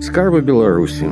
[0.00, 1.08] Скарбы Беларусі.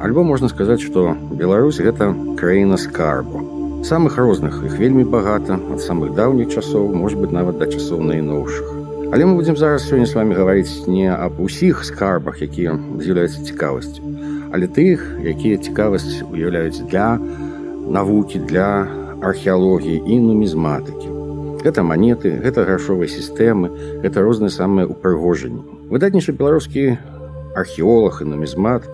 [0.00, 3.42] Альбо можна сказаць, што Беларусь гэта краіна скарбу.
[3.84, 8.80] Самых розных іх вельмі багата, ад самых даўніх часоў, может быть нават да часоў найноўшых.
[9.12, 14.00] Але мы будзем зараз сёння з вами гаварыць не аб усіх скарбах, якія з'яўляюцца цікавасцю,
[14.52, 17.18] але тых, якія цікавасць уяўляюць для
[17.90, 18.86] навукі, для
[19.20, 21.08] археалогіі і нумізматыкі.
[21.66, 25.90] Гэта манеты, гэта грашовыя сістэмы, гэта розныя самыя ўпрыгожанні.
[25.90, 26.96] Выдатнейшы беларускі
[27.54, 28.88] археолог і нумізмат,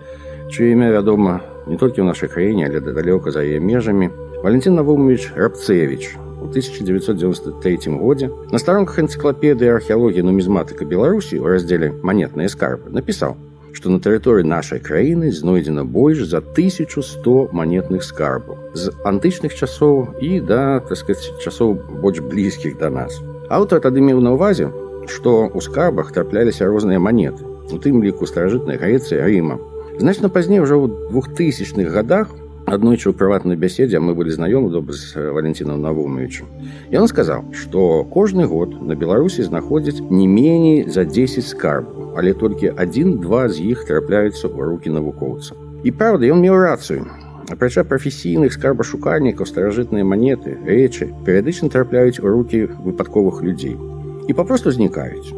[0.50, 4.10] чье імя вядома не толькі ў нашай краіне, але далёка за яе межамі,
[4.42, 12.46] Валентин Навумович Рабцевич у 1993 годзе на старонках энцыклапедыі археалогіі нумізматыка Беларусі ў раздзеле манетныя
[12.52, 13.34] скарбы напісаў,
[13.72, 20.40] што на тэрыторыі нашай краіны знойдзена больш за 1100 манетных скарбаў з антычных часоў і
[20.40, 23.18] да так сказать, часоў больш блізкіх да нас.
[23.48, 24.70] Аўтар тады меў на ўвазе,
[25.08, 29.58] што ў скарбах трапляліся розныя манеты, у тым ліку старажытнай Грэцыі Рыма.
[29.98, 32.34] Значна пазней ўжо ў двухтысячных годах
[32.66, 36.50] аднойчы ў прыватнай бяседзе мы былі знаёмы добра з валентинам навумовичем
[36.90, 42.74] ён сказаў што кожны год на беларусі знаходзяць не меней за 10 скарбаў але толькі
[42.74, 45.54] адзін-два з іх трапляюцца ў рукі навукоўца
[45.86, 47.06] і праўда ён меў рацыю
[47.46, 53.78] апрача прафесійных скарбашукальнікаў старажытныя манеты рэчы перыядычна трапляюць у рукі выпадковых людзей
[54.26, 55.30] і папросту знікаюць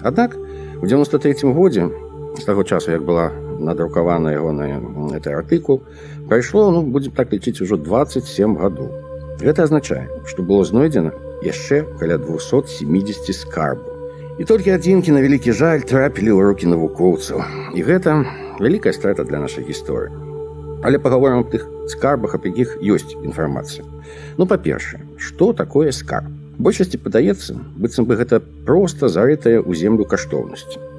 [0.00, 1.90] аднак у 93 годзе
[2.38, 4.80] з таго часу як была надрукавана ягоная
[5.12, 5.82] гэты артыкул
[6.28, 8.88] прайшло ну будзем так лічыць ужо 27 гадоў
[9.44, 11.12] гэта азначае што было знойдзена
[11.44, 13.84] яшчэ каля 270 скарбу
[14.40, 17.44] і толькі адзінкі на вялікі жаль трапілі ў рукі навукоўцаў
[17.76, 18.24] і гэта
[18.56, 20.08] вялікая страта для нашай гісторыі
[20.80, 23.84] але паговорам аб тых скарбах аб якіх ёсць інфармацыя
[24.40, 30.90] ну па-першае што такое скарб большасці падаецца быццам бы гэта проста зарытая ў землю каштоўнасці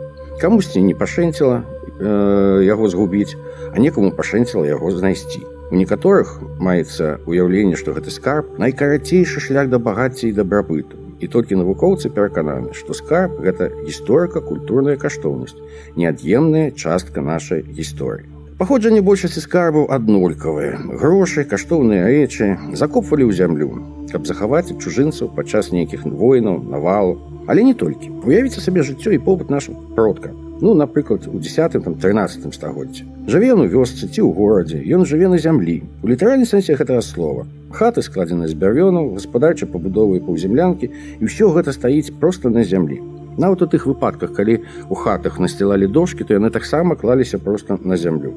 [0.42, 1.62] камусьці не пашэнціла
[2.02, 3.38] э, яго згубіць,
[3.70, 5.46] а некаму пашэнціла яго знайсці.
[5.72, 10.97] У некаторых маецца ўяўленне, што гэты скарб найкарацейшы шлях да багацця і дабрабыту.
[11.22, 15.62] І толькі навукоўцы перакананы, што скарб гэта гісторыка-культурная каштоўнасць,
[15.96, 18.25] неад'емная частка нашай гісторыі.
[18.62, 20.78] Паходжанне большасці скарбаў аднолькавыя.
[21.02, 23.69] Грошы, каштоўныя рэчы закопвалі ў зямлю,
[24.14, 27.18] каб захаваць чужынцаў падчас нейкіх войнаў, навалу.
[27.50, 28.14] Але не толькі.
[28.22, 30.30] Уявіце сабе жыццё і побыт нашых продка.
[30.62, 33.03] Ну, напрыклад, у 10 там, 13 стагоддзе.
[33.25, 35.81] Жыве ён у вёсцы ці ў горадзе, ён жыве на зямлі.
[36.03, 37.50] У літаральнай сэнсе гэтага слова.
[37.74, 43.02] Хаты складзены з бярвёнаў, гаспадарча пабудовы паўземлянкі і ўсё гэта стаіць проста на зямлі.
[43.38, 44.59] Нават у тых выпадках, калі
[44.90, 48.36] у хатах насцілалі дошкі, то яны таксама клаліся проста на зямлю.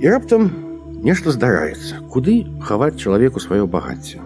[0.00, 0.50] І раптам
[1.02, 4.20] нешта здараецца, куды хаваць чалавеку сваё багацце.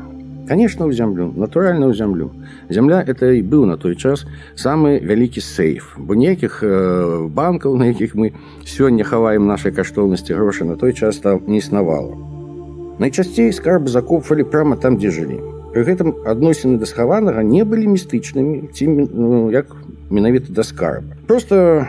[0.48, 2.32] Конечно, ў зямлю, натуральна ў зямлю.
[2.72, 4.24] Зямля это і быў на той час
[4.56, 8.32] самы вялікі сейф, бо ніякіх э, банкаў, на якіх мы
[8.64, 12.16] сёння хаваем нашай каштоўнасці грошы на той час там не існавала.
[12.98, 15.36] Найчасцей скарб закопвалі прямо там, дзе жылі.
[15.76, 19.68] Пры гэтым адносіны да схаванага не былі містычнымі ці ну, як
[20.12, 21.86] менавіта да скарба просто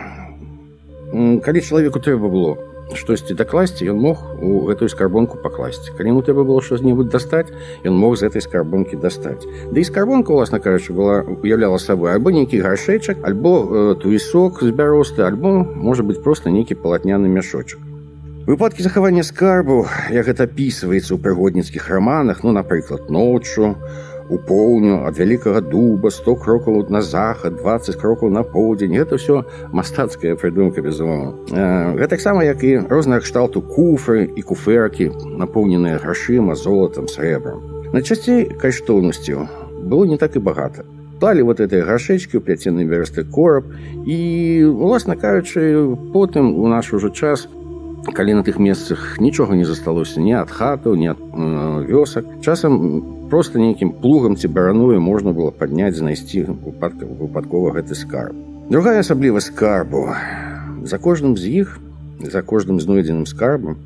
[1.44, 2.58] калі чалавеку трэба было
[2.96, 7.50] штосьці дакласці ён мог у гэтую скарбонку пакласці калі ему трэба было что-небудзь дастаць
[7.84, 12.30] ён мог з этой скарбонкі дастаць да і скарбонка уласна кажучы была уяўляла сабой альбо
[12.30, 17.78] нейкі грашэчак альбо э, туісок з бяросты альбо можа быть просто нейкі палатняны мяшочак
[18.46, 23.76] выпадкі захавання скарбу як гэта апісваецца ў прыгодніцкіх раманах ну напрыклад ноччу
[24.30, 29.42] у поўню ад вялікага дуба 100 крокаў на захад 20 крокаў на поўдзень гэта ўсё
[29.74, 35.10] мастацкая прыдумка безумоўна гэтаксама як і розныя кшталту куфры і куферкі
[35.42, 39.48] напоўненыя грашыма золотам срэбрам найчасцей каштоўнасцю
[39.82, 40.86] было не так і багата
[41.20, 43.68] клалі вот этой грашечкі ў пляценны версты кораб
[44.06, 44.18] і
[44.64, 47.50] уласна кажучы потым у наш ужо час
[48.14, 53.13] калі на тых месцах нічога не засталося ні ад хатаў ні ад э, вёсак часам
[53.30, 58.34] просто нейкім плугам ці бараною можна было падняць знайсці выпадка выпадкова гэты скарб
[58.70, 60.08] другая асаблівасць скарбу
[60.82, 61.78] за кожным з іх
[62.20, 63.78] за кожным знойдзеным скарбам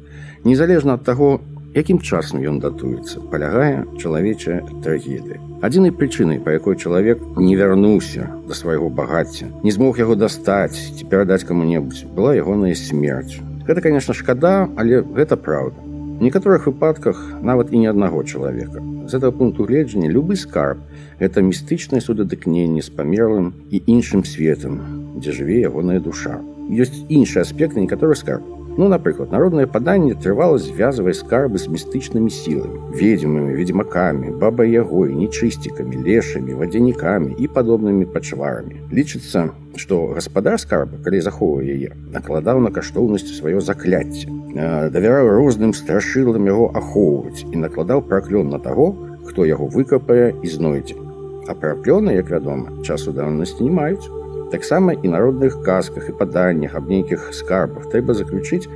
[0.44, 1.40] незалежна ад таго
[1.74, 8.54] якім часам ён датуецца палягае чалавечая трагедыя адзінай прычынай па якой чалавек не вярнуўся да
[8.54, 14.68] свайго багацця не змог яго дастаць ці перадаць каму-небудзь была ягоная смерць гэта конечно шкада
[14.76, 15.87] але гэта праўда
[16.20, 20.78] некаторых выпадках нават і не аднаго чалавека з этого пункту гледжання любы скарб
[21.18, 24.80] это містычнае судадыкненне з памерлым і іншым светам
[25.18, 28.44] дзе жыве ягоная душа ёсць іншы аспект некаторых скарб
[28.76, 36.02] Ну, напрыклад, народнае паданне трывала звязвае скарбы з містычнымі сіламі, ведзьмамі, ведзьмакамі, бабай ягой, нечысцікамі,
[36.02, 38.82] лешамі, вадзянікамі і падобнымі пачварамі.
[38.90, 44.26] Лічыцца, што гаспадар скарба, калі захоўвае яе, накладаў на каштоўнасць сваё закляцце,
[44.90, 48.90] давяраў розным страшылам яго ахоўваць і накладаў праклён на таго,
[49.22, 50.98] хто яго выкапае і знойдзе.
[51.46, 54.10] А праклёны, як вядома, часу даўнасці не маюць.
[54.50, 58.68] Таксама і народных казках і паданнях аб нейкіх скарбах трэба заключыць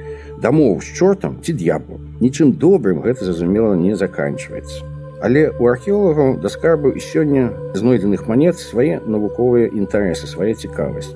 [0.42, 2.00] дамоў з чортам ці д'яблу.
[2.20, 4.82] Нічым добрым гэта зразумела не заканчваецца.
[5.22, 11.14] Але у археолагаў да скарбу і сёння знойдзеных манет свае навуковыя інтарэсы, свая цікавасць.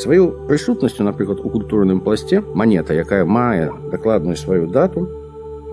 [0.00, 5.08] Сваю прысутнасцю, напрыклад, у культурным пласце манета, якая мае дакладную сваю дату,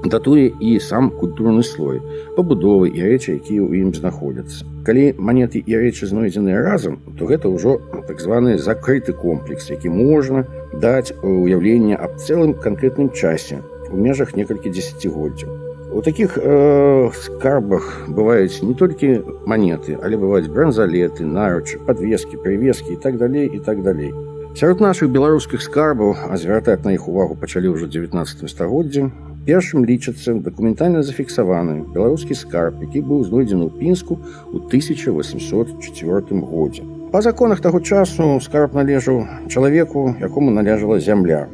[0.09, 2.01] датуе і сам культурны слой
[2.35, 7.47] пабудовы і рэчы якія ў ім знаходзяцца калі манеты і рэчы знойдзеныя разам то гэта
[7.47, 14.35] ўжо так званы закрыты комплекс які можна даць уяўленне аб цэлым канкрэтным часе у межах
[14.35, 15.63] некалькі дзесяцігоддзяў
[15.93, 22.99] у таких э, скарбах бываюць не толькі манеты але бываюць бранзалеты наручы подвескі прывескі і
[22.99, 24.11] так далей і так далей
[24.55, 29.11] сярод наших беларускіх скарбаў а звяртаць на іх увагу пачалі ўжо 19 стагоддзя
[29.47, 34.19] першым лічыцца дакументальна зафіксаваны беларускі скарб, які быў знойдзены ў пінску
[34.51, 36.83] ў 1804 годзе.
[37.11, 41.47] Па законах таго часу скарб належаў чалавеку, якому належала зямля.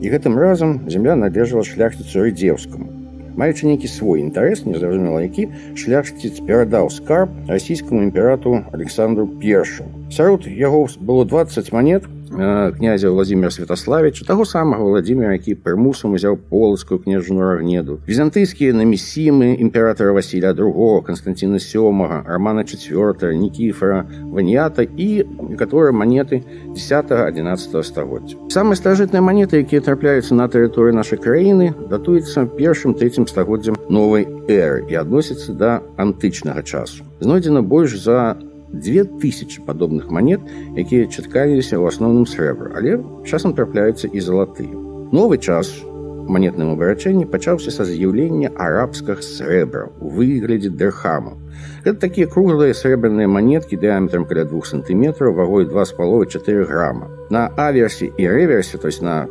[0.00, 3.00] І гэтым разам зямля належала шляхціцу рыдзеўскаму.
[3.38, 5.48] Маючы нейкі свой інтарэс, незразумела які
[5.78, 9.86] шляхціц перадаў скарб расійскаму імперату Александру Першу.
[10.10, 16.38] Сярод яго было 20 манет, Э, князя Владимира Святославича, того самого Владимира, який примусом узяв
[16.38, 25.26] Полоцкую княжну Рогнеду, византийские намесимы императора Василия II, Константина VII, Романа IV, Никифора, Ваньята и
[25.48, 28.36] некоторые монеты 10-11 стагоддзя.
[28.48, 34.86] Самые старажытныя монеты, якія трапляюцца на тэрыторыі нашай краіны, датуюцца першым трэцім стагоддзям новай эры
[34.88, 37.04] і адносяцца да антычнага часу.
[37.20, 38.38] Знойдзена больш за
[38.74, 40.40] две тысячи падобных манет,
[40.76, 44.70] якія чаткаліся ў асноўным срэбра, але часам трапляюцца і залатыя.
[45.10, 45.74] Новы час
[46.30, 51.34] манетным абарачэнні пачаўся са з'яўлення арабскага срэбра у выглядзе дэрхаму.
[51.82, 57.10] Гэта такія круглыя срэбраныя манеткі дыаметрам каля двух сантыметраў вагой два з паловы 4 грама.
[57.30, 59.26] На аверсе і рэверсе, то есть на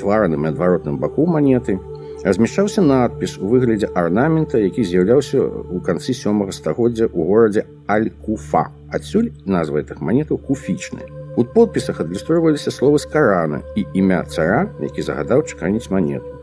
[0.00, 1.78] твараным і адваротным баку манеты,
[2.24, 8.68] размяшчаўся надпіс у выглядзе арнамента, які з'яўляўся ў канцы сёмага стагоддзя ў горадзе аль-куфа.
[8.90, 11.06] Адсюль назва гэтых манетаў куфічныя.
[11.38, 16.34] У подпісах адлюстроўваліся словы з карана і імя цара, які загадаў чаканіць манету.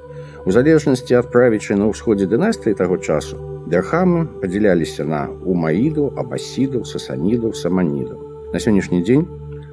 [0.45, 7.57] У залежнасці ад правічай на ўсходзе дынастыі таго часу дэрхамы падзяляліся на умаідаў, абасідаў, сасанідаў,
[7.57, 8.21] саманідаў.
[8.53, 9.25] На сённяшні дзень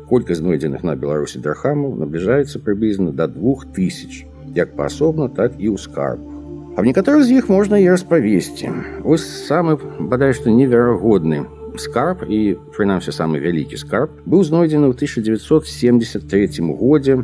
[0.08, 4.24] колькасць знойдзеных на беларусі дэрхамаў набліжаецца прыблізна да двух тысяч
[4.56, 6.32] як паасобна, так і ў скарбах.
[6.76, 8.72] Аб некаторых з іх можна і распавесці.
[9.04, 11.44] Вось самы бадай што неверагодны
[11.76, 17.20] скарб і прынамсі самы вялікі скарб быў знойдзены ў 1973 годзе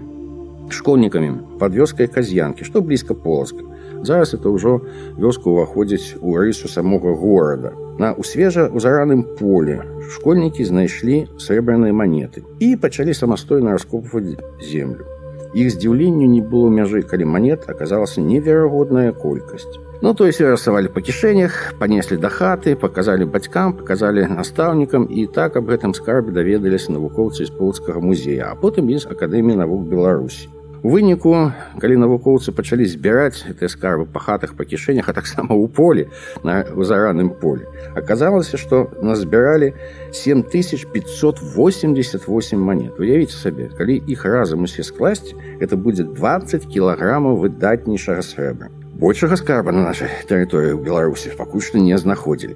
[0.69, 3.65] школьнікамі пад вёскай казянкі, што блізка поласка.
[4.05, 4.85] Зараз это ўжо
[5.17, 7.73] вёска ўваходзіць у рысу самога горада.
[7.99, 9.81] На ў свежа узараным поле
[10.13, 15.12] школьнікі знайшлі срэбраныя манеты і пачалі самастойна раскопваць землю.
[15.55, 19.81] Іх здзіўленню не было мяжы, калі манет аказалася неверагодная колькасць.
[20.01, 25.57] Ну то есть рассавалі па кішэнях, панеслі да хаты, паказалі бацькам, паказалі настаўнікам і так
[25.57, 30.47] аб гэтым скарбе даведаліся навукоўцы з полацкага музея, а потым і з акадэміі навук Беларусі.
[30.83, 31.51] У выніку,
[31.83, 36.07] калі навукоўцы пачалі збіраць гэтыя скарбы па хатах па кішэнях, а таксама ў полі
[36.47, 37.67] на зараным полі,
[37.99, 39.75] аказалася, што назбіралі
[40.15, 42.95] 7588 манет.
[42.95, 48.71] Уявіце сабе, калі іх разам усе скласці, это будзе 20 кілаграмаў выдатнейшага срэбра.
[48.95, 52.55] Большага скарба на нашай тэрыторыі ў Беларусі пакуль што не знаходзілі.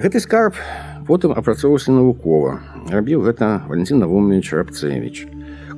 [0.00, 0.56] Гэты скарб
[1.04, 2.60] потым апрацоўваўся навукова.
[2.88, 5.28] Рабіў гэта Валентин Навумович Рабцевич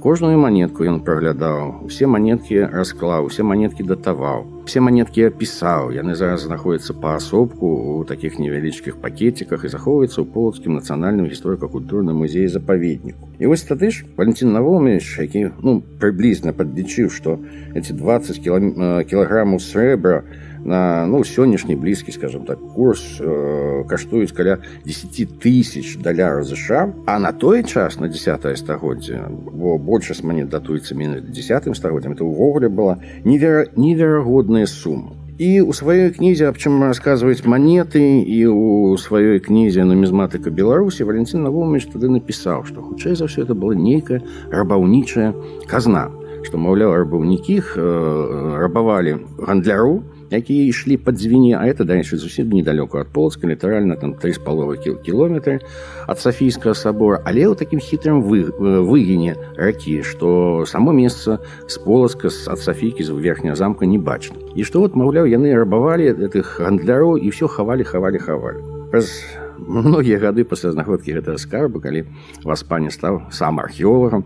[0.03, 6.47] кожную манетку ён праглядаў усе манеткі расклаў усе манеткі датаваў все манеткі апісаў яны зараз
[6.47, 13.47] знаходзяцца паасобку у таких невялічкіх пакетиках і захоўваюцца ў полацкім нацыянальным гісторыка-культурным музеі запаведніку і
[13.47, 17.39] вось тады ж валентин навомович які ну прыблізна падлічыў што
[17.75, 18.43] эти 20
[19.09, 25.97] кілаграммаў срэбра у на ну сённяшні блізкі скажем так курс э, каштуюць каля 10 тысяч
[26.03, 31.75] даляраў ЗША а на той час на 10 стагоддзе бо большасць манет датуецца мене десятым
[31.75, 38.03] стагоддзям это ўвогуле была невера неверагодная сума і у сваёй кнізе аб чым расказваюць манеты
[38.27, 43.55] і у сваёй кнізе нумізматыка беларусі валентин навомович тады напісаў што хутчэй за ўсё это
[43.55, 44.21] была нейкая
[44.51, 45.33] рабаўнічая
[45.71, 46.11] казна
[46.43, 52.99] што маўляў рабаўнікі э, рабавалі гандляру якія ішлі пад дзвіне а это дальше зусім недалёку
[52.99, 55.61] ад полацка літаральна там три з паловы кіламетры
[56.07, 62.29] ад сафійскага сабора але ў такім хітрым вы, выгіне ракі што само месца з полацка
[62.29, 67.17] ад сафійкі з верхняга замка не бачна і што вот маўляў яны рабавалі гэтых гандляроў
[67.19, 68.61] і все хавалі хавалі хавалі
[68.91, 69.13] праз
[69.59, 72.05] многія гады пасля знаходкі гэтага скарбу калі
[72.45, 74.25] васпане стаў сам археолагам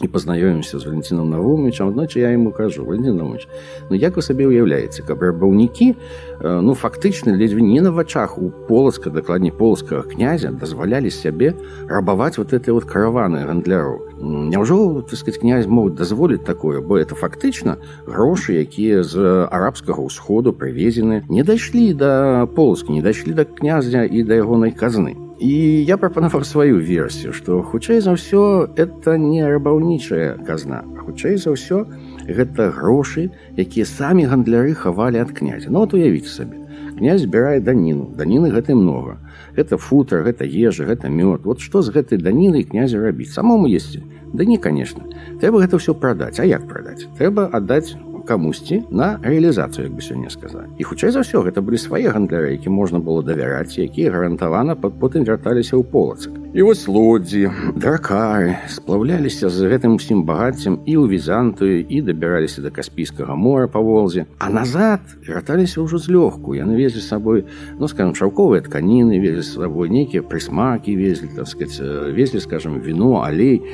[0.00, 3.48] і пазнаёмімся з валентином навумовичам аднойчы я ему кажу валентин навумович
[3.90, 5.94] ну як вы сабе уяўляеце каб рабаўнікі
[6.40, 11.54] ну фактычна ледзьве не на вачах у полацка дакладней полацкага князя дазвалялі сябе
[11.88, 17.14] рабаваць вот этой вот караваны гандляру Няўжо так сказать князь мог дазволіць такое бо это
[17.14, 24.04] фактычна грошы якія з арабскага ўсходу прывезены не дайшлі да полацка не дайшлі да князя
[24.04, 29.44] і да ягонай казны і я прапанаваў сваю версію што хутчэй за ўсё это не
[29.46, 31.86] рабаўнічая казна хутчэй за ўсё
[32.26, 36.58] гэта грошы якія самі гандляры хавалі ад князя ну вот уявіць сабе
[36.98, 39.22] князь збірае даніну даніны гэтай многа
[39.54, 44.02] гэта футра гэта ежа гэта мёд вот што з гэтай данінай князя рабіць самому есці
[44.34, 45.06] да не конечно
[45.38, 47.94] трэба гэта ўсё прадаць а як прадаць трэба аддаць
[48.28, 52.52] камусьці на рэалізацыю як бы сёння сказаць і хутчэй за ўсё гэта былі свае гандляры
[52.60, 59.48] які можна было давяраць якія гарантавана потым вярталіся ў полацак і вось лодзі дракары сплаўляліся
[59.48, 64.52] з гэтым усім багаццем і ў візантыю і дабіраліся да каспійскага мора па волзе а
[64.52, 67.48] назад вярталіся ўжо злёгку яны везлі сабой
[67.80, 71.80] ну скажем шаўковыя тканіны везлі з сабой нейкія прысмакі везлі так сказать
[72.12, 73.64] везлі скажем віно алей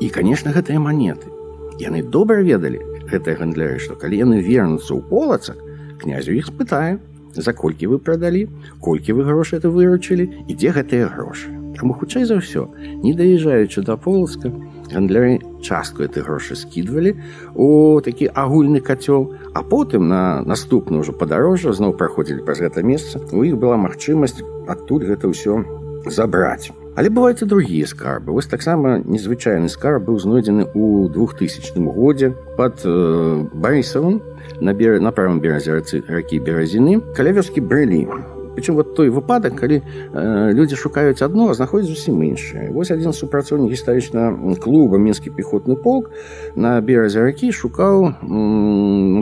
[0.00, 1.28] і конечно гэтыя манеты
[1.76, 5.58] яны добра ведалі гэтыя гандляры што калі яны вернуцца ў полацак
[6.02, 6.98] князю іх спытае
[7.34, 8.48] за колькі вы прадалі
[8.80, 12.66] колькі вы грошы это выручылі і дзе гэтыя грошы Таму хутчэй за ўсё
[13.06, 14.50] не даязджаючы да полацка
[14.90, 17.14] гандляры частку этой грошы скідвалі
[17.54, 23.22] у такі агульны кацёл а потым на наступную ўжо падарожжа зноў праходзілі праз гэта месца
[23.30, 25.62] у іх была магчымасць адтуль гэта ўсё
[26.08, 28.32] забраць Але бываюць і другія скарбы.
[28.34, 34.18] Вось таксама незвычайны скарб быў знойдзены ў 2000 годзе пад э, Барысавым
[34.58, 34.98] на, бер...
[34.98, 35.78] на правым беразе
[36.08, 38.02] ракі беразіны каля вёскі брэлі.
[38.58, 42.74] Прычым вот той выпадак, калі э, людзі шукаюць адно, а знаходзяць зусім іншае.
[42.74, 46.10] Вось адзін супрацоўнік гістарычна клуба мінскі пехотны полк
[46.58, 48.18] на беразе ракі шукаў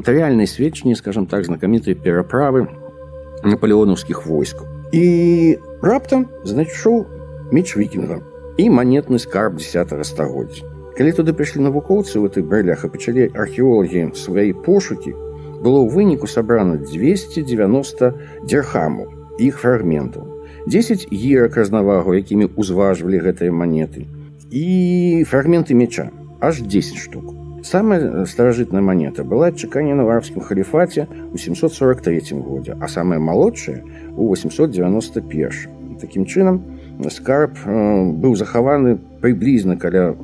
[0.01, 2.73] матэрыяльнай сведчанні, скажем так, знакамітай пераправы
[3.45, 4.65] наполеонаўскіх войскаў.
[4.97, 7.05] І раптам знайшоў
[7.53, 8.21] меч вікінга
[8.57, 10.65] і манетны скарб 10 стагоддзя.
[10.97, 15.13] Калі туды прыйшлі навукоўцы ў гэтых бралях і пачалі археолагі свае пошукі,
[15.61, 19.05] было ў выніку сабрана 290 дзерхаму
[19.37, 20.25] іх фрагментаў.
[20.67, 24.09] 10 ерак разнавагу, якімі ўзважвалі гэтыя манеты.
[24.51, 27.37] І фрагменты меча аж 10 штук.
[27.63, 33.83] Самая старажытная манета была адчаканена ў арабскім халіфаце ў 743 годзе, а самая малодшая
[34.15, 35.99] у 891.
[35.99, 36.63] Такім чынам,
[37.11, 40.15] скарб быў захаваны прыблізна каля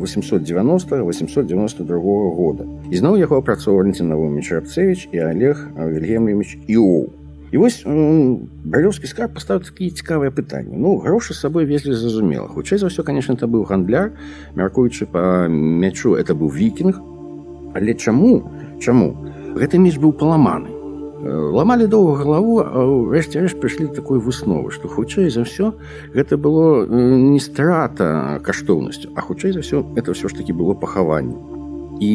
[0.00, 2.64] 890-892 года.
[2.90, 7.08] І зноў яго апрацоўвалі Навумі Чарапцевіч і Олег Вільгемлевич Іоў.
[7.50, 10.78] І вось барёўскі скарб паставіў такія цікавыя пытанні.
[10.78, 12.46] Ну грошы з сабой везлі зразумела.
[12.46, 14.14] Хутчэй за ўсё, конечно, это быў гандляр,
[14.54, 17.02] мяркуючы па мячу это быў вікінг.
[17.74, 18.46] Але чаму
[18.78, 19.18] чаму
[19.58, 20.73] гэты меч быў паламаны?
[21.22, 25.76] ламалі доўга галаву рэшце рэш прыйшлі такой высновы што хутчэй за ўсё
[26.16, 31.36] гэта было не страта каштоўнасцю а хутчэй за ўсё это ўсё ж таки было пахаванне
[32.00, 32.12] і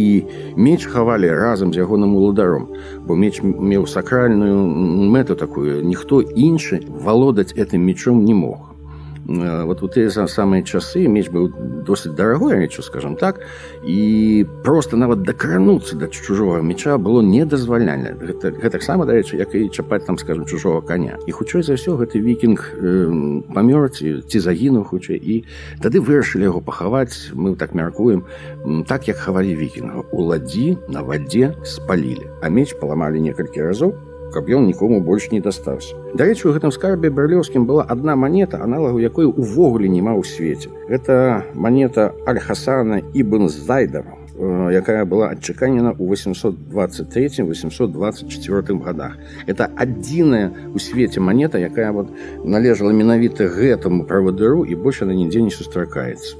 [0.58, 2.70] меч хавалі разам з ягоным уладаром
[3.06, 4.58] бо меч меў сакральную
[5.14, 8.69] мэту такую ніхто іншы валодаць этим мечом не мог
[9.30, 11.50] Э, вот у те самые часы меч быў
[11.82, 13.42] досыць дарагой рэчу скажем так
[13.84, 19.70] і просто нават дакрануцца да чужого меча было недазвальнальна гэта, гэта таксама дарэчы як і
[19.70, 24.38] чапаць там скажем чужого коня і хутчэй за ўсё гэты вікінг э, памёр ці ці
[24.40, 25.46] загінуў хутчэй і
[25.82, 28.30] тады вырашылі яго пахаваць мы так мяркуем
[28.86, 33.98] так як хавалі вікінга у ладдзі на вадзе спалілі а меч паламалі некалькі разоў
[34.36, 35.96] каб ён нікому больш не дастаўся.
[36.14, 40.68] Дарэчы, у гэтым скарбе барлёўскім была адна манета, аналагу якой увогуле няма ў свеце.
[40.92, 49.16] Гэта манета Аль-хасана ібн Зайдара, якая была адчаканена ў 823-824 годах.
[49.48, 52.12] Это адзіная у свеце манета, якая вот
[52.44, 56.36] належала менавіта гэтаму правадыру і больш она нідзе не сустракаецца.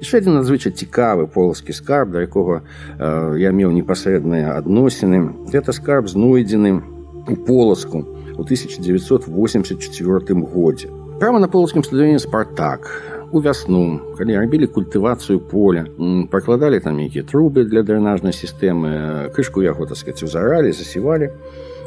[0.00, 2.62] Яшчэ адзін надзвычай цікавы полацкі скарб, да якога
[2.96, 5.34] э, я меў непасрэдныя адносіны.
[5.52, 6.93] Гэта скарб знойдзены
[7.28, 8.04] у полацку
[8.38, 10.88] у 1984 годзе.
[11.20, 12.88] Прямо на полацкім стадыёне спартак
[13.32, 15.86] у вясну калі рабілі культывацыю поля
[16.30, 21.30] пракладалі там нейкія трубы для дрэнажнай сістэмы крышку яго так сказать узаралі засівалі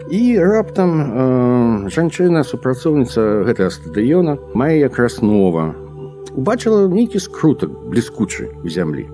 [0.09, 5.75] і раптам э, жанчына супрацоўніца гэтага стадыёна мае якраз нова
[6.31, 9.07] убачыла нейкі скрутак бліскучы у зямлі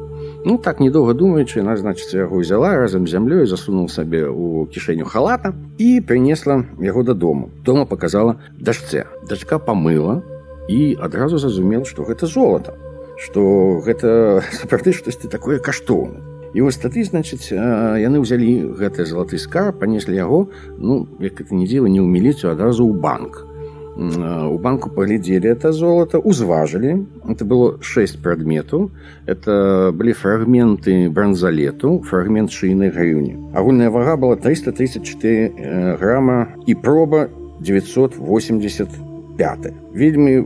[0.45, 5.05] ну так недоўга думаючы яна значыць яго взяла разам з зямлёй засунул сабе у кішэню
[5.05, 10.21] халата і прынесла яго дадому дома показала даждце дачка памыла
[10.69, 12.75] і адразу зразумел што гэта золото
[13.19, 19.69] што гэта сапраўды штосьці такое каштоўна І вось тады значыць яны ўзялі гэты залаты скар
[19.69, 20.49] панеслі яго
[20.81, 23.45] ну як это не дзіва не ў міліцыю адразу ў банк
[23.99, 28.91] у банку паглядзелі это золото узважылі это было шесть прадметаў
[29.27, 37.27] это былі фрагменты бранзалету фрагмент шыйнай грыўні агульная вага была 334 грамма і проба
[37.59, 38.87] 980
[39.39, 40.43] пятая вельмі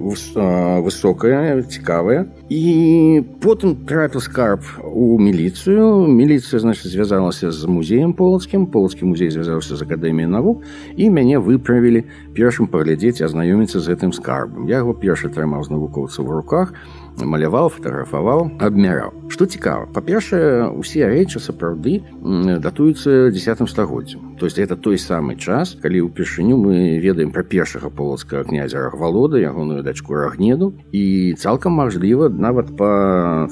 [0.86, 9.10] высокая цікавая і потым трапіў скарб у міліцыю міліцыя значит звязалася з музеем полацкім полацкі
[9.10, 10.62] музей звязаўся з акадэміяй навук
[10.96, 12.06] і мяне выправілі
[12.38, 16.78] першым паглядзець азнаёміцца з гэтым скарбам я яго першы трымаў з навукоўцаў у руках
[17.22, 22.02] маляваў фатаграфаваў абмяраў што цікава па-першае усе рэчы сапраўды
[22.64, 27.90] датуюцца десятым стагоддзям то есть это той самы час калі ўпершыню мы ведаем пра першага
[27.90, 33.48] полацкага князя рахвалода ягоную дачку рагнеду і цалкам мажліва нават па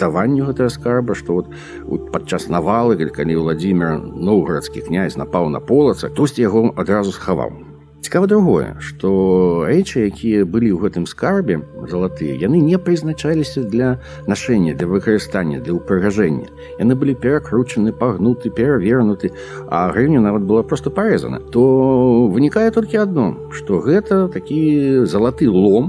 [0.00, 1.44] даванню гэтага скарба што
[1.84, 7.67] вот падчас навалы калі владимир новгородскі князь напаў на полаца тосьці яго адразу схаваў
[8.04, 9.08] Цікава другое, што
[9.64, 13.96] рэчы, якія былі ў гэтым скарбе залатыя, яны не прызначаліся для
[14.28, 16.52] нашэння, для выкарыстання, для ўпрыгажэння.
[16.76, 19.32] Яны былі перакручаны, пагнуты, перавернуты,
[19.72, 21.40] а грыўня нават была проста парэзана.
[21.48, 25.88] То вынікае толькі адно, што гэта такі залаты лом,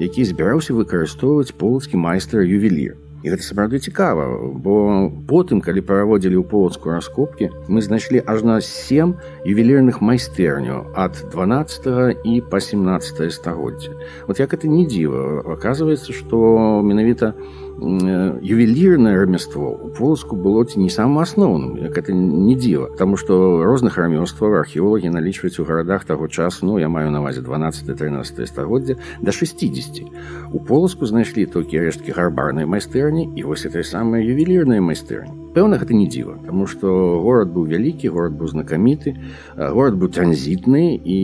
[0.00, 2.96] які збіраўся выкарыстоўваць полацкі майстар ювелір.
[3.24, 9.20] І гэта сапраўды цікава, бо потым, калі праводзілі ў полацку раскопкі, мы знайшлі ажна сем
[9.44, 13.92] ювелірных майстэрняў ад 12 і па 17 стагоддзя.
[14.24, 17.36] Вот як это не дзіва, оказывается, што менавіта
[17.80, 23.64] ювелірнае рамяство у полацку было ці не самым асноўным як это не дзіва Таму што
[23.64, 28.96] розных рамёстваў археолагі налічваюць у гарадах таго часу ну я маю навазе 12 13 стагоддзя
[29.22, 30.04] до 60
[30.52, 35.94] у полацку знайшлі толькі рэшткі гарбарнай майстэрні і вось этой самыя ювелірныя майстэрні пэўна гэта
[35.94, 39.16] не дзіва Таму што горад быў вялікі горад быў знакаміты
[39.56, 41.18] горад быў транзітны і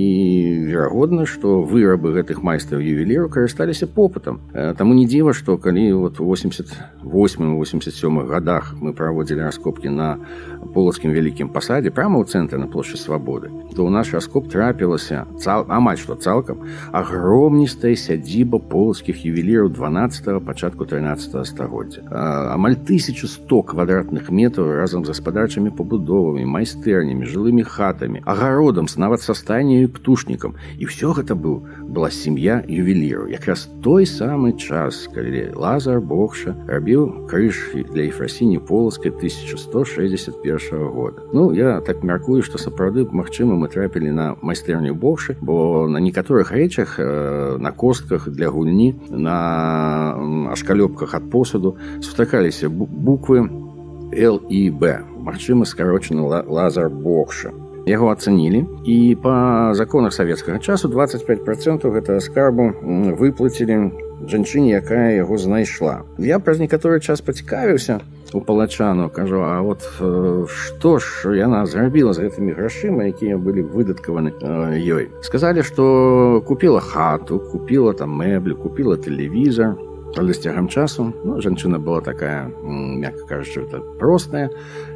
[0.67, 7.57] верагодна што вырабы гэтых майстраў ювеліру карысталіся попытам Таму не дзіва што калі вот 88
[7.57, 10.19] 87 годах мы праводзілі раскопкі на
[10.75, 15.67] полацкім вялікім пасадзе прямо ў цэнтры на плошчы свабоды то ў наш раскоп трапілася цал
[15.69, 22.03] амаль што цалкам агромністая сядзіба полацкіх ювеліраў 12 пачатку 13 стагоддзя
[22.57, 29.25] амаль 1100 квадратных квадратных метраў разам з гаспадарчымі пабудовамі майстэрнямі жылымі хатамі агародам с нават
[29.25, 35.57] са стайняю птушнікам і все гэта быў была сям'я ювеліру якраз той самы час калі
[35.57, 40.45] лазар богша рабіў крыж для ефрасіні полацкай 1161
[40.93, 46.05] года ну я так мяркую што сапраўды магчыма мы трапілі на майстэрню богшы бо на
[46.05, 53.60] некаторых рэчах э, на костках для гульні на ашкалёпках ад посуду сустракаліся буквы
[54.13, 55.01] Л і Б.
[55.19, 57.51] Магчыма, скарочаны лазар бокша.
[57.87, 62.75] Яго ацанілі і па законах савецкага часу 25% гэтага скарбу
[63.15, 63.95] выплацілі
[64.27, 66.03] жанчыне, якая яго знайшла.
[66.19, 68.01] Я праз некаторы час пацікавіўся
[68.33, 69.87] у палачану, кажу, а вот
[70.51, 74.35] што ж яна зрабіла з гэтымі грашыма, якія былі выдаткаваны
[74.83, 75.15] ёй.
[75.23, 79.79] Сказалі, што купіла хату, купіла там мэблю, купіла тэлевізор,
[80.17, 84.51] але з цягам часу ну, жанчына была такая мякка кажучы это простая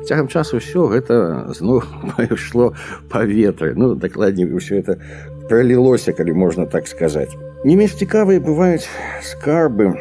[0.05, 1.85] цягам часу ўсё гэта зноў
[2.17, 2.73] пайшло
[3.13, 4.97] паветры ну дакладней ўсё это
[5.49, 8.89] пролілося калі можна так сказаць не менш цікавыя бываюць
[9.21, 9.93] скарбы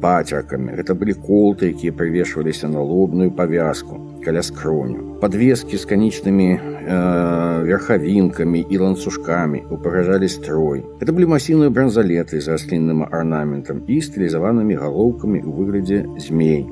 [0.00, 7.62] пацеркамі гэта былі колты якія прывешваліся на лобную павязку каля скроню подвескі з канічнымі э,
[7.66, 15.42] верхавінкамі і ланцужкамі упаражалі строй это былі масіўныя бранзалеты з раслінным арнаментам і стылізаванымі галоўкамі
[15.42, 16.66] ў выглядзе змей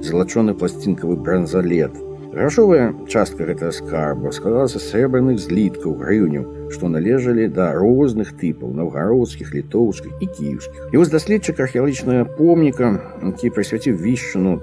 [0.00, 1.92] залачоны пласцінкавы бранзалет
[2.32, 9.54] Грашовая частка гэтага скарба складалася з срэбраных зліткаў грыўняў, што належалі да розных тыпаў наўгародскіх,
[9.56, 10.92] літоўскіх і кіеўскіх.
[10.92, 12.92] І вось даследчык археалагічнага помніка,
[13.24, 14.60] які прысвяціў вішчыну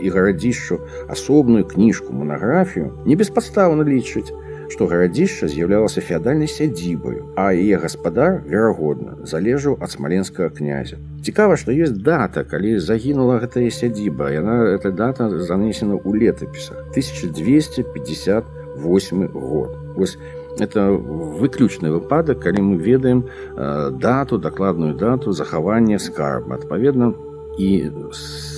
[0.00, 4.30] і гарадзішчу асобную кніжку манаграфію, не беспадстаўна лічыць,
[4.72, 10.96] што гарадзішча з'яўлялася феадальнай сядзібаю, а яе гаспадар, верагодна, залежаў ад смаленскага князя.
[11.24, 14.30] Цікава, што ёсць дата, калі загінула гэтая сядзіба.
[14.32, 19.70] Яна эта дата занесена ў летапісах 1258 год.
[19.96, 20.18] Вось
[20.60, 26.54] это выключны выпадак, калі мы ведаем э, дату, дакладную дату захавання скарба.
[26.56, 27.14] Адпаведна,
[27.58, 27.90] і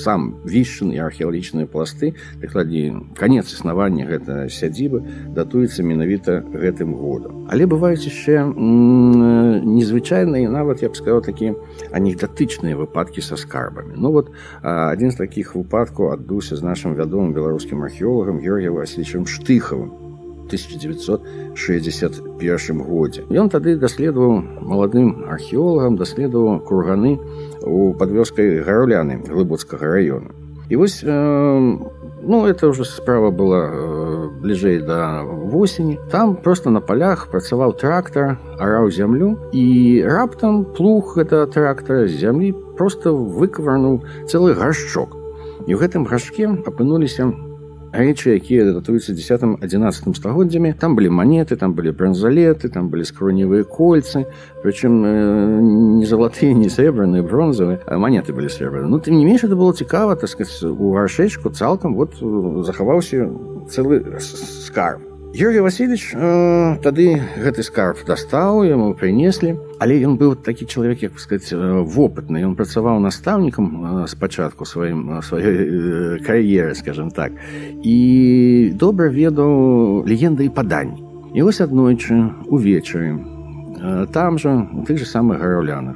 [0.05, 2.13] сам вішын і археалагічныя пласты
[2.43, 5.01] дакладней канец існавання гэта сядзібы
[5.33, 8.45] датуецца менавіта гэтым годам але бываюць яшчэ
[9.65, 11.57] незвычайныя нават я б сказал такія
[11.97, 14.29] анекдатычныя выпадкі са скарбамі ну вот
[14.61, 20.11] адзін з такіх выпадкаў адбыўся з нашим вядомым беларускім археолагам георгія васильевичем штыхавым
[20.51, 23.23] 1961 годзе.
[23.31, 27.19] Ён тады даследаваў маладым археолагам, даследаваў курганы
[27.65, 30.31] у падвёскай гаруляны глыбоцкага района.
[30.71, 31.79] І вось э,
[32.23, 35.99] ну это уже справа была э, бліжэй да восені.
[36.11, 42.55] Там просто на палях працаваў трактор, араў зямлю і раптам плуг гэта трактора з зямлі
[42.79, 45.17] просто выкаварнуў цэлы гаршчок.
[45.67, 47.35] І ў гэтым гаршке апынуліся
[47.95, 53.65] рэчы якія датуюцца 10 11 стагоддзямі там былі манеты там былі бронзалеты там былі скроневыя
[53.65, 54.27] кольцы
[54.63, 55.61] прычым э,
[55.99, 60.15] не залатыя не срэбраныя бронзавыя манеты былі срэбраны ну тым не менш это было цікава
[60.17, 62.15] так сказать у гаршэчку цалкам вот
[62.65, 63.31] захаваўся
[63.69, 65.03] цэлы скарб
[65.35, 71.21] Юрий Васильевич э, тады гэты скарб дастаў яму прынеслі але ён быў такі чалавек як
[71.23, 73.67] сказать э, вопытны ён працаваў настаўнікам
[74.03, 77.31] э, спачатку сваім сваёй э, кар'еры скажем так
[77.87, 80.99] і добра ведаў легенды і паданні
[81.33, 85.95] і вось аднойчы увечары э, там жа у тых же самых гараўлянах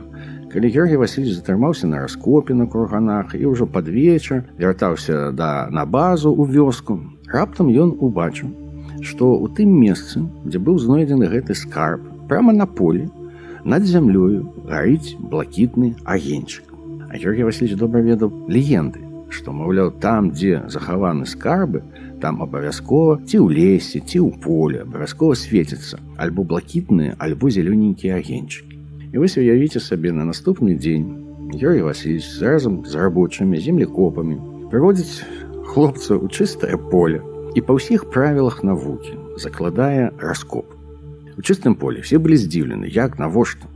[0.54, 5.82] калі Георгій Васильевич затрымаўся на раскопе на курганах і ўжо пад вечар вяртаўся да на
[5.82, 8.62] базу ў вёску раптам ён убачыў
[9.02, 13.08] што ў тым месцы, дзе быў знойдзены гэты скарб, прямо на полі,
[13.64, 16.64] над зямлёю гарыць блакітны агеньчык.
[17.08, 21.82] А Георгій Васильевич добра ведаў легенды, што маўляў там, дзе захаваны скарбы,
[22.20, 28.78] там абавязкова ці ў лесе, ці ў поле абавязкова свеціцца альбо блакітныя, альбо зялёненькія агеньчыкі.
[29.12, 31.06] І вось уявіце сабе на наступны дзень
[31.54, 34.38] Георгій Васильевич разам з рабочымі землекопамі
[34.72, 35.22] прыводзіць
[35.70, 37.22] хлопца ў чыстае поле,
[37.54, 40.66] і па ўсіх правілах навукі закладае раскоп.
[41.38, 43.66] У чыстым поле все былі здзіўлены, як навошта.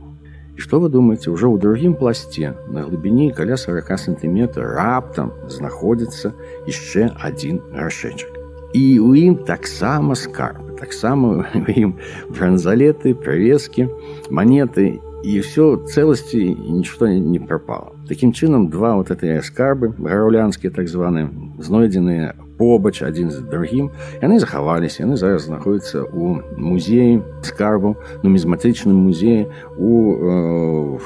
[0.55, 6.35] І што вы думаеце, ужо ў другім пласце на глыбіні каля 40 сантиметра раптам знаходзіцца
[6.67, 8.35] яшчэ адзін грашэчак.
[8.75, 11.95] І ў ім таксама скарбы, таксама у ім
[12.31, 13.87] бранзалеты, прывескі,
[14.27, 17.95] манеты і ўсё цэласці нічто не прапала.
[18.07, 23.89] Такім чынам два вот гэтыя скарбы гараўлянскія так званыя знойдзеныя побач адзін з другім
[24.21, 30.99] яны захаваліся яны зараз знаходзяцца ў музеі скарбу нумізматычным музеі у э,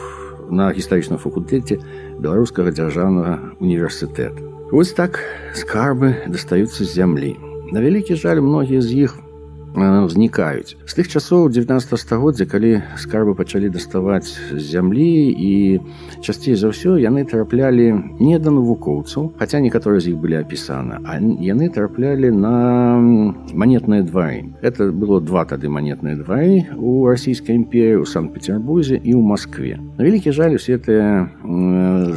[0.49, 1.79] на гістарычным факультэце
[2.19, 4.39] беларускага дзяржаўнага універсітэта
[4.73, 5.19] вось так
[5.53, 7.37] скарбы дастаюцца з зямлі
[7.71, 9.17] на вялікі жаль многія з іх
[9.73, 15.81] ўзнікаюць з тых часоў 19 стагоддзя калі скарбы пачалі даставаць з зямлі і
[16.21, 17.89] часцей за ўсё яны траплялі
[18.19, 23.01] не да навукоўцаў хаця некаторыя з іх былі апісаны а яны траплялі на
[23.53, 29.21] манетныя двары это было два тады манетныя двары у расійскай імперіі у санкт-петербурзе і ў
[29.23, 31.25] москве на вялікі жаль усе гэтыя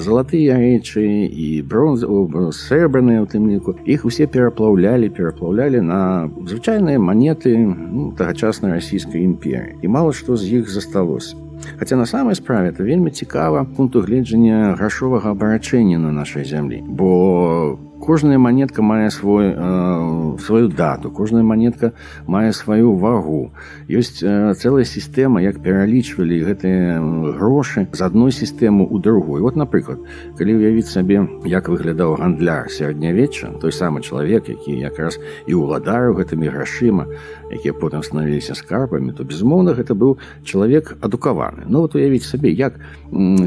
[0.04, 7.39] залатыя рэчы і бронз срэбраныя у тым ліку іх усе пераплаўлялі пераплаўлялі на звычайныя манеты
[7.40, 11.36] элементы ну, тагачаснай расійскай імперіі і мала што з іх засталося
[11.78, 17.78] Хаця на самай справе это вельмі цікава пункту гледжання грашовага абарачэння на нашай зямлі бо
[18.00, 21.92] кожная монетка мае свой э, сваю дату кожная монетка
[22.26, 23.50] мае сваю вагу
[23.88, 27.00] ёсць э, целая сістэма як пералічвалі гэтыя
[27.34, 29.98] грошы з адной сістэмы у другой вот напрыклад
[30.38, 36.52] калі уявіць сабе як выглядаў гандляр сярэднявечча той самы чалавек які якраз і ўладарыў гэтымі
[36.52, 37.08] грашыма
[37.50, 42.78] якія потым станавіліся скарбамі то безумоўна гэта быў чалавек адукаваны ну вот уявіць сабе як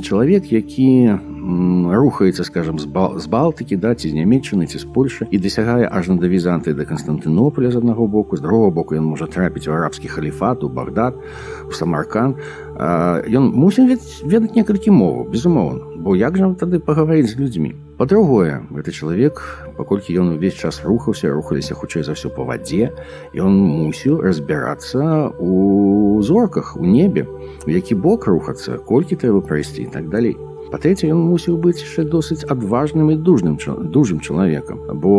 [0.04, 1.16] чалавек які
[1.96, 6.28] рухаецца скажем з балтыкі да ці з нямецчыны ці з польшы і дасягае ажна да
[6.28, 10.64] візанты да канстантынополя з аднаго боку з другого боку ён можа трапіць у арабскі халіфат
[10.64, 11.16] у багдад
[11.68, 12.36] у самаркан
[12.80, 13.92] ён мусіў
[14.24, 19.44] ведаць некалькі моваў безумоўна бо як жа тады пагаварыць з людзьмі па-другое гэты чалавек
[19.76, 22.96] паколькі ён увесь час рухаўся рухаліся хутчэй за ўсё па вадзе
[23.36, 27.28] ён мусіў разбірацца у зорках у небе
[27.68, 30.40] у які бок рухацца колькі трэба прайсці і так далей
[30.74, 33.58] па-трэцяе ён мусіў быць яшчэ досыць адважным і дужным
[33.94, 35.14] дужым чалавекам бо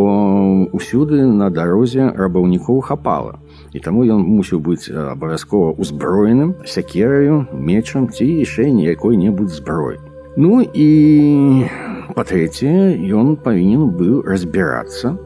[0.73, 3.39] ўсюды на дарозе рабаўнікоў хапала
[3.75, 9.99] і таму ён мусіў быць абавязкова узброеным сякераю мечам ці яшчэ якой-небудзь зброй
[10.37, 11.67] ну і
[12.15, 15.17] па-трэцяе ён павінен быў разбірацца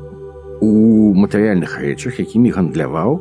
[0.64, 3.20] у матэрыяльных рэчах якімі гандляваў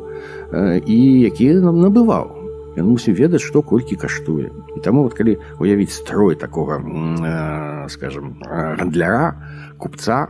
[0.86, 2.37] і якія нам набываў
[2.78, 8.40] ён мусіў ведаць што колькі каштуе і таму вот калі уявіць строй такого э, скажем
[8.42, 9.38] гандляра
[9.78, 10.28] купца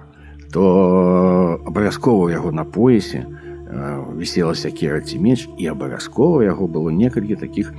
[0.53, 3.27] то абавязкова яго на поясе
[4.19, 7.73] вісела сякера ці меч і абавязкова яго было некалькі такіх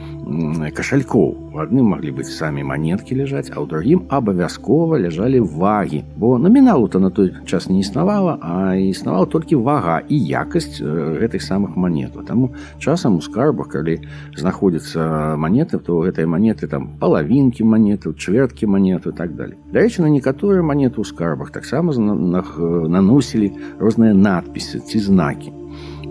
[0.75, 6.35] кашалькоў у адным маглі быць самі манеткі ляжаць а ў другім абавязкова ляжалі вагі бо
[6.39, 11.77] наміналу то на той час не існавала а існавала толькі вага і якасць гэтых самых
[11.79, 14.01] манетаў таму часам у скарбах калі
[14.35, 20.65] знаходзіцца манеты то гэтыя манеты там палавінкі манеты чверткі манету так далее дарэчы на некаторыя
[20.65, 25.53] манеты ў скарбах таксама наносілі розныя надпісы ці знакі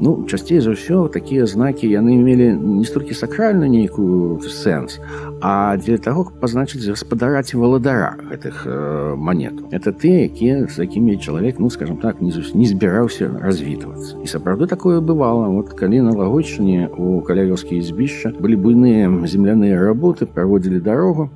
[0.01, 4.99] Ну, часцей за ўсё такія знакі яны мелі не столькі сакральную нейкую сэнс,
[5.39, 9.71] а дзеля таго, каб пазначыць гаспадара ці валадара гэтых э, манетаў.
[9.71, 14.19] Это тыя, якія з якімі чалавек, ну скажем так, не, не збіраўся развітвацца.
[14.19, 15.47] І сапраўды такое бывала.
[15.47, 21.31] Вот калі на лагодчыне у калявёскія збішча былі буйныя земляныя работы, праводзілі дарогу,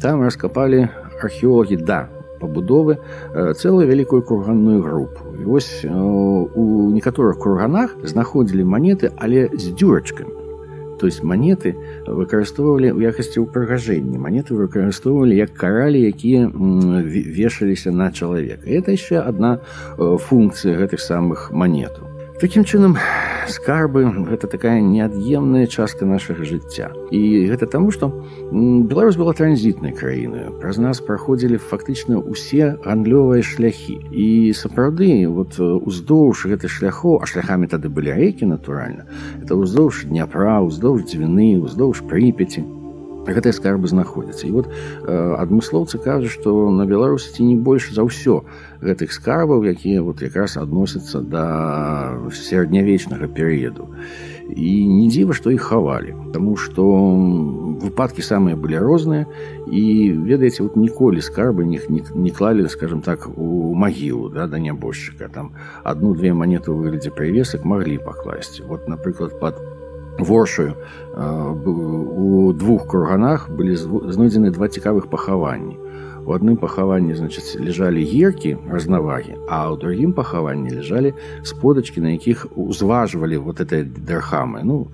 [0.00, 2.08] там раскапалі археолагі да
[2.42, 2.98] пабудовы
[3.34, 10.38] цэлую вялікую курганную групу і вось у некаторых курганах знаходзілі манеты але з дзюрачкамі
[10.98, 18.66] то есть манеты выкарыстоўвалі ў якасці ўпрыгажэння манеты выкарыстоўвалі як каралі якія вешаліся на чалавека
[18.66, 19.62] это яшчэ адна
[19.96, 22.11] функцыя гэтых самых манетаў
[22.42, 22.94] Такім чынам
[23.50, 26.92] скарбы гэта такая неад'емная частка нашага жыцця.
[27.10, 28.12] І гэта таму, што
[28.52, 30.52] Беларусь была транзітнай краінай.
[30.60, 33.98] Праз нас праходзілі фактычна ўсе гандлёвыя шляхі.
[34.12, 39.10] І сапраўды вот уздоўж гэтых шляхоў, а шляхамі тады былі рэкі, натуральна.
[39.42, 42.62] Это ўздоўж дняпра, уздоўж дзвіны, уздоўж прыпяці
[43.32, 48.04] гэтыя скарбы знаходзяцца і вот э, адмыслоўцы кажуць што на беларусі ці не больш за
[48.06, 48.44] ўсё
[48.80, 53.92] гэтых скарбаў якія вот якраз адносяцца да сярэднявечнага перыяду
[54.48, 56.84] і не дзіва што іх хавалі Таму што
[57.82, 59.26] выпадкі самыя былі розныя
[59.68, 64.58] і ведаеце вот ніколі скарбы них не, не клалі скажем так у магілу да, да
[64.58, 65.52] нябожчыка там
[65.84, 69.60] одну-две манеты ў выглядзе прывесак маглі пакласці вот напрыклад под
[70.18, 70.74] воршаю
[71.14, 75.78] у двух курганах былі знойдзены два цікавых пахаванні
[76.28, 82.44] у адным пахаванні значыць ляжалі гіркі разнавагі а ў другім пахаванні ляжалі сподачкі на якіх
[82.52, 84.92] узважвалі вот этой дархамы ну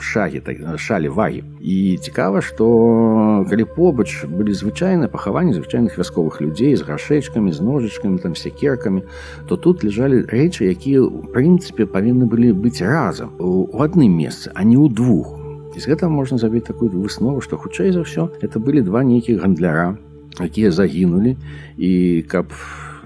[0.00, 6.72] шагі так шалі вагі і цікава што калі побач былі звычайныя пахаванні звычайных вясковых людзей
[6.72, 9.04] з грашэчкамі з ножачкамі там сякеркамі
[9.48, 14.64] то тут ляжалі рэчы якія ў прынцыпе павінны былі быць разам у адным месцы а
[14.64, 15.36] не ў двух
[15.76, 20.00] з гэтага можна зрабіць такую выснову што хутчэй за ўсё это былі два нейкіх гандляра
[20.40, 21.36] якія загінулі
[21.76, 22.52] і каб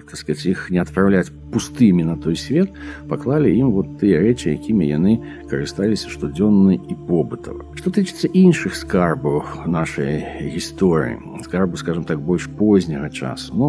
[0.07, 2.71] так сказать іх не адпраўляць пустымі на той свет
[3.11, 5.19] паклалі ім вот тыя рэчы якімі яны
[5.51, 13.11] карысталіся штодзённа і побытава што тычыцца іншых скарбаў нашай гісторыі скарбу скажем так больш позняга
[13.11, 13.67] часу ну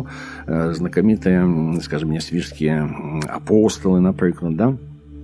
[0.47, 1.43] знакамітыя
[1.81, 2.85] скажем мне свіжскія
[3.25, 4.77] апосталы напрыклад да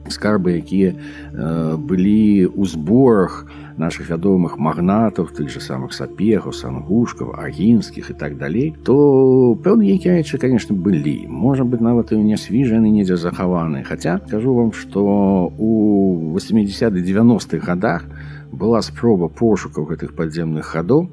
[0.10, 8.12] скарбы якія э, былі ў зборах наших вядомых магнатаў тых же самых сапегаў сангушкаў агінскіх
[8.12, 12.92] і так далей то пэўна якія рэчы конечно былі можа быть нават і не свіжаны
[12.92, 18.04] недзе захаваны Хаця скажу вам что у 80 90-х годах
[18.52, 21.10] была спроба пошукаў гэтых падземных хадоў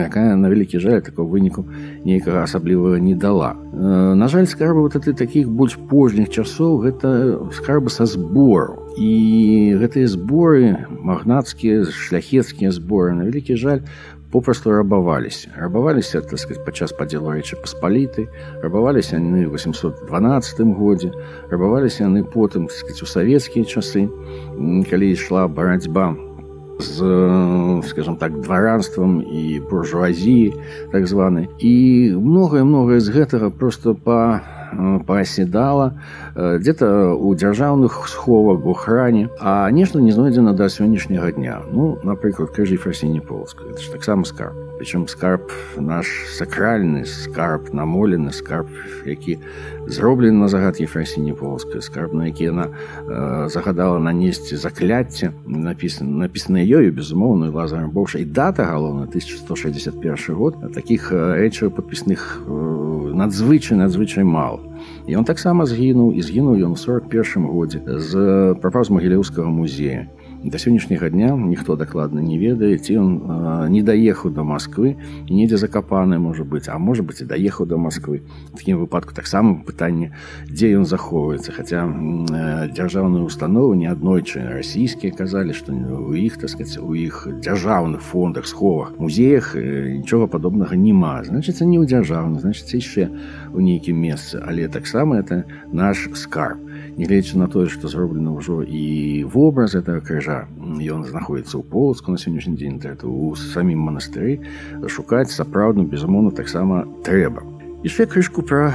[0.00, 1.64] якая на вялікі жаль такого выніку
[2.04, 7.40] нейкага асаблівага не дала э, на жаль скарбы вот ты таких больш позніх часоў гэта
[7.52, 13.80] скарбы са збору і гэтыя зборы магнацкія шляхецкія зборы на вялікі жаль
[14.32, 18.28] попросту рабаваліся рабаваліся так сказать падчас падзелу рэчы паспаліты
[18.62, 21.12] рабаваліся яны 812 годзе
[21.50, 24.10] рабаваліся яны потым сказать, у савецкія часы
[24.90, 26.16] калі ішла барацьба
[26.80, 30.54] з скажем так дваранствам і буржуазіі
[30.92, 31.74] так званай і
[32.20, 34.40] многае многае з гэтага просто па
[35.06, 35.94] пааседала
[36.34, 42.52] где-то у дзяржаўных сховах у хране а нешта не знойдзена да сённяшняга дня ну напрыклад
[42.52, 48.68] крыжы фасіні полска это ж таксама скарб причем скарб наш сакральны скарб намолены скарб
[49.06, 49.38] які
[49.90, 52.68] зроблены на загад ефрасіні полскай скарб на які яна
[53.06, 60.72] э, загадала нанесці закляцце напісана напісана ёю безумоўна лазаром больше і дата галоўна 1161 год
[60.74, 64.60] таких рэчаў подпісных э, надзвычай надзвычай мало
[65.06, 68.12] і он таксама згінуў і згінуў ён у 41 годзе з
[68.60, 70.08] прапаў з магілеўскага музея
[70.44, 73.10] да сённяшняга дня ніхто дакладна не ведае ці ён
[73.70, 77.78] не даехаў до Москвы і недзе закапаны можа быць а можа быть і даехаў до
[77.78, 78.22] Москвы
[78.54, 80.12] такім выпадку таксама пытанне
[80.46, 81.86] дзе ён захоўваецца хаця
[82.70, 88.46] дзяржаўныя установы не аднойчы расійскія казалі што у іх так сказать у іх дзяржаўных фондах
[88.46, 93.10] сховах музеях нічога падобнага няма значыцца не ў дзяржаўных значыць яшчэ
[93.52, 96.60] у нейкім месцы але таксама это наш скарб
[96.96, 102.18] нягледзячы на тое што зроблена ўжо і вобраз этого крыжа ён знаходіцца ў полацку на
[102.18, 104.40] сённяшні дзень это у самім манастыры
[104.88, 107.44] шукаць сапраўдна безумоўна таксама трэба
[107.86, 108.72] яшчэ крышку пра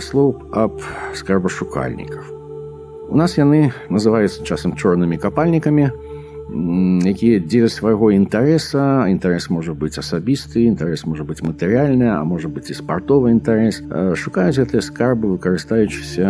[0.00, 0.78] слоў аб
[1.14, 2.24] скарбашукальніках
[3.10, 5.90] у нас яны называюцца часам чорнымі капальнікамі
[6.50, 12.70] якія дзеля свайго інтарэса інтарэс можа быць асабісты інтарэс можа быць матэрыяльны а можа быць
[12.70, 13.82] і спартовы інтарэс
[14.18, 16.26] шукаюць гэтыя скарбы выкарыстаючыся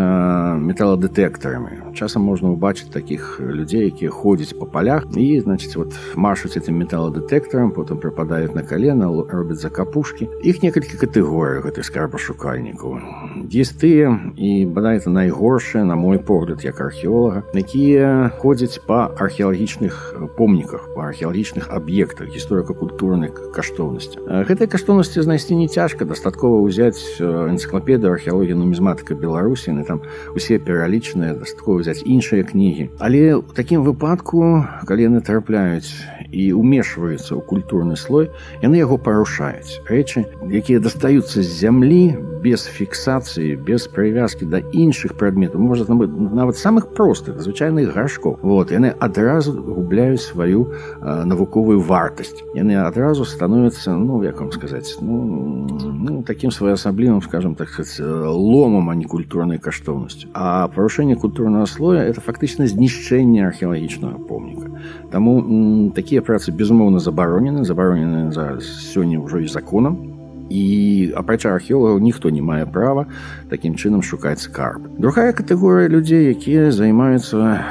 [0.61, 6.77] металадэтэктарамі часам можна ўбачыць такіх людзей якія ходзяць по палях і значыць вот маршуць этим
[6.85, 13.01] металадэтэктарам потым прыпадаюць на калена робяць за капушкі іх некалькі катэгорый гэтых скарбашукальнікаў
[13.49, 20.04] есть тыя і бадай это найгоршыя на мой погляд як археолага якія ходзяць па археалагічных
[20.37, 28.59] помніках па археалагічных аб'ектах гісторыка-культурнай каштоўнасці гэтай каштоўнасці знайсці не цяжка дастаткова ўзяць энцыклапедыю археалогія
[28.61, 30.05] нумізматыка беларусі яны там
[30.37, 35.89] усе пералічаныя дастаткова взять іншыя кнігі але в такім выпадку калі яны трапляюць
[36.31, 38.31] і умешваюцца ў культурны слой
[38.63, 45.61] яны яго парушаюць рэчы якія дастаюцца з зямлі без фіксацыі без прывязкі да іншых прадметаў
[45.61, 49.53] можа нават самых простых звычайных гаршкоў вот яны адразу
[49.95, 57.23] губляюць сваю навуковую вартасць яны адразу становятся ну як вам сказаць ну, ну таким своеасаблівым
[57.23, 63.47] скажем так сказать, ломам а не культурнай каштоўнасцю а парушэнне культурнага слоя это фактычна знішчэнне
[63.47, 64.71] археалагічнага помніка
[65.11, 72.31] таму такія працы безумоўна забаронены забаронены зараз сёння ўжо і законам і апрача археолагаў ніхто
[72.35, 73.07] не мае права
[73.51, 77.63] такім чынам шукаць скарб другая катэгорыя людзей якія займаюцца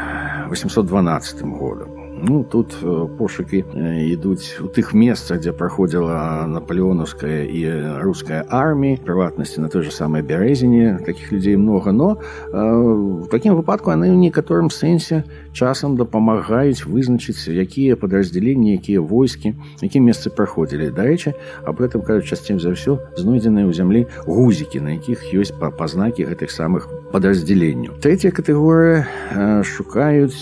[0.50, 1.93] 812 годам
[2.24, 3.64] Ну тут э, пошукі
[4.12, 7.62] ідуць у тых месцах, дзе праходзіла наполеонаўская і
[8.04, 12.18] руская армія, прыватнасці на той же самай бярэзіне таких людзей много, но
[12.52, 15.24] в такім выпадку яны ў некаторым сэнсе
[15.56, 20.92] часам дапамагаюць вызначыць, якія падраздзяленні, якія войскі, якія месцы праходзілі.
[20.92, 26.28] Дарэчы, аб гэтым кажуць часцей за ўсё знойдзеныя ў зямлі гузікі, на якіх ёсць пазнакі
[26.28, 27.96] гэтых самых падраздзяленняў.
[28.04, 30.36] Трэцяя катэгорыя шукаюць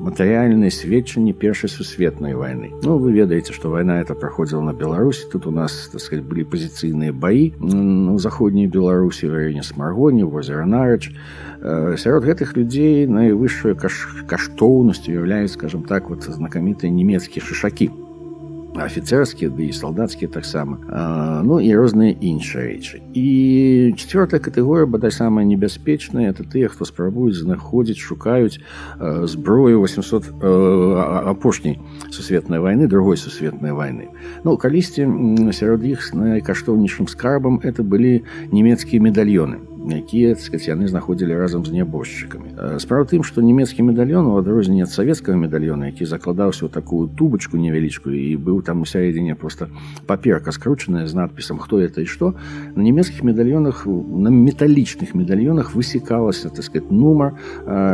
[0.00, 5.46] матэрыяльныя сведчанні першай сусветнай войны Ну вы ведаеце што вайна это праходзіла на беларусі тут
[5.46, 11.10] у нас так сказать былі пазіцыйныя баі у заходняй беларусі в раёне смаргоні возера нарач
[11.60, 17.90] сярод гэтых людзей найвышшую каш каштоўнасцю уяўляюць скажем так вот знакамітыя нямецкія шышакі
[18.76, 20.76] афіцэрскія ды і салдацкія таксама
[21.44, 23.26] ну і розныя іншыя рэчы і
[23.96, 28.60] четвертая катэгорыя бадай самая небяспечная это тыя хто спрабуюць знаходзіць шукаюць
[29.00, 30.28] зброю 800
[31.32, 34.12] апошняй сусветнай войны другой сусветнай войны
[34.44, 35.08] ну калісьці
[35.52, 42.78] сярод іх найкаштоўнейшым скарбам это былі нямецкія медальёны якія сказать, яны знаходзілі разам з нябожчыкамі
[42.82, 47.54] справа тым што нямецкі медальён у адрозненне ад савецкага медальёна які закладаўся ў такую тубачку
[47.56, 49.70] невялічку і быў там у сярэдзіне просто
[50.06, 52.34] паперка скручаная з надпісам хто это і што
[52.74, 57.38] на нямецкіх медальёнах на металічных медальёнах высекалася так сказать нумар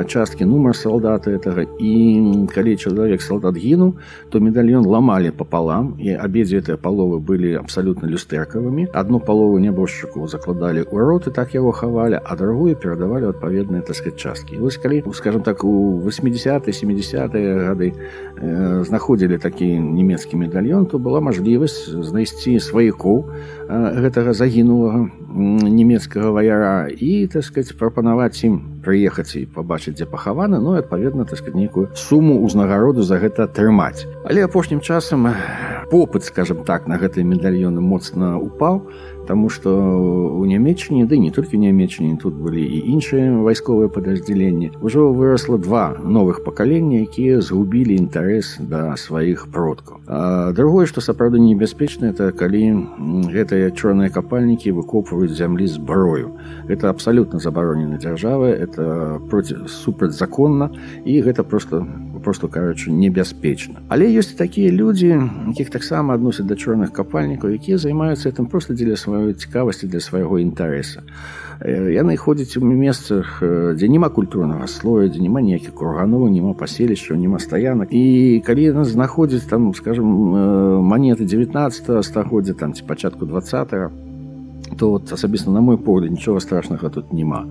[0.09, 4.01] часткі нумар салдата этого і калі чалавек салдат гінуў
[4.33, 10.87] то медальён ламалі пополам і абедзве гэтыя паловы былі абсалютна люстэркавымі одну палову нябожчыку закладалі
[10.87, 15.05] ў рот і так яго хавалі а другую перадавалі адпаведныя так сказать часткі вось калі
[15.13, 22.57] скажем так у 80 70 гады э, знаходзілі такі нямецкі медальён то была мажлівасць знайсці
[22.61, 23.29] сваякоў
[23.69, 30.59] э, гэтага загінулага нямецкага ваяра і так сказать прапанаваць ім прыехаць і пабачыць дзе пахаваны
[30.59, 35.29] ну адпаведна так сказать нейкую суму ўзнагароду за гэта атрымаць але апошнім часам
[35.91, 38.89] попыт скажем так на гэтыя медальёны моцна упаў
[39.27, 45.13] Таму што у нямецчыне ды не толькі нямецчыне тут былі і іншыя вайсковыя падраздзяленні ужо
[45.15, 52.11] вырасла два новых пакалення якія згубілі інтарэс да сваіх продкаў а другое што сапраўды небяспечна
[52.11, 52.63] это калі
[53.31, 56.35] гэтыя чорныя капальнікі выкопваюць зямлі зброю
[56.67, 60.75] это абсалютна забаронена дзяржавы это проці супрацьзаконна
[61.07, 61.87] і гэта просто
[62.27, 68.29] просто кажучы небяспечна але ёсць такія людзі якіх таксама адносяць да чорных капальнікаў якія займаюцца
[68.29, 71.03] этим просто дзеля сваёй сваёй цікавасці для свайго інтарэса
[71.63, 77.39] яны ходзяць у месцах дзе няма культурнага слоя дзе няма ніякіх курганоў няма паселішчаў няма
[77.39, 80.07] стаянак і калі яны знаходзяць там скажем
[80.83, 83.71] манеты 19 стагоддзя там ці пачатку 20
[84.79, 87.47] то вот асабіста на мой погляд нічога страшнага тут няма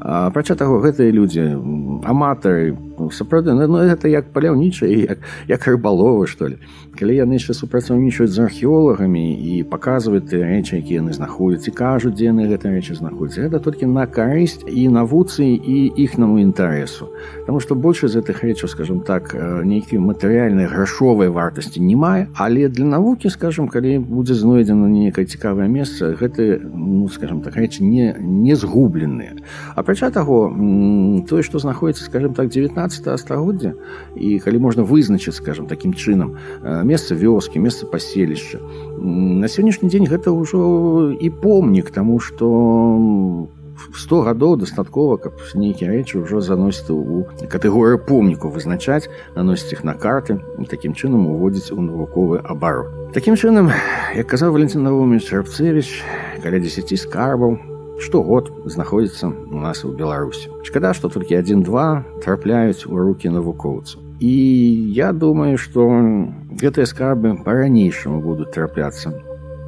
[0.00, 1.56] апрача таго гэтыя людзі
[2.04, 2.76] аматары
[3.12, 6.56] сапраўды ну, гэта як паляўнічыя як, як рыбаловы што ли
[6.96, 12.14] калі яны яшчэ супрацоўнічаюць з археолагамі і паказваюць тыя рэчы якія яны знаходзяць і кажуць
[12.16, 17.12] дзе яны гэта рэчы знаходзяць гэта толькі на карысць і навуцы і іхнаму інтарэсу
[17.46, 22.68] Таму што большасць з гэтых рэчаў скажем так нейкі матэрыяльнай грашовай вартасці не мае але
[22.68, 28.16] для навукі скажем калі будзе знойдзена нейкае цікавае месца гэты ну скажем так рэчы не
[28.20, 29.36] не згубленыя
[29.90, 30.52] апрача таго
[31.28, 33.72] тое што знаходіцца скажем так 19 19 стагоддзя
[34.16, 38.58] і калі можна вызначыць скажем таким чынам месца вёскі месца паселішча
[39.00, 43.48] на сённяшні дзень гэта ўжо і помнік тому что
[43.92, 49.94] 100 гадоў дастаткова каб нейкія рэчы ўжо заносіць у катэгорыю помніку вызначаць наносіць іх на
[49.94, 50.40] карты
[50.70, 53.70] такім чынам уводзіць у навуковы абарот такім чынам
[54.16, 56.02] як казаў валентин навуміч рабцевич
[56.42, 57.69] каля 10 скарбаў
[58.00, 64.34] штогод знаходзіцца у нас у беларусі шкада што толькі адзін-два трапляюць у руки навукоўцаў і
[64.96, 65.88] я думаю што
[66.60, 69.12] гэтыя скарбы па-ранейшаму будуць трапляцца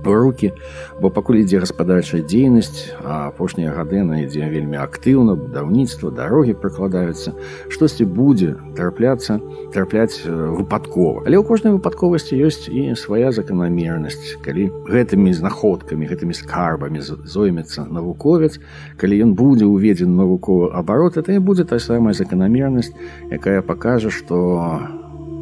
[0.05, 0.53] руки
[1.01, 7.35] бо пакуль ідзе гаспадарчая дзейнасць а апошнія гады на ідзе вельмі актыўна будаўніцтва дарогі прыкладаюцца
[7.69, 9.39] штосьці будзе трапляцца
[9.75, 17.03] трапляць выпадкова але ў кожнай выпадковасці ёсць і свая заканамернасць калі гэтымі знаходкамі гэтымі скарбамі
[17.05, 18.59] зоймецца навуковец
[18.97, 22.95] калі ён будзе уведзен навуковы абарот это і будзе та самая заканамернасць
[23.31, 24.81] якая пакажа што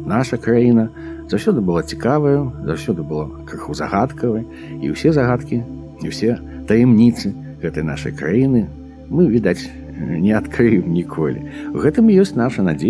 [0.07, 0.89] наша краіна
[1.31, 4.45] заўсёды была цікавая заўсёды было крыху загадкавай
[4.81, 5.63] і ўсе загадкі
[6.03, 6.39] і ўсе
[6.69, 7.33] таямніцы
[7.63, 8.67] гэтай нашай краіны
[9.09, 9.65] мы відаць
[9.97, 11.41] не адкрыем ніколі
[11.73, 12.85] гэтым ёсць наша надзея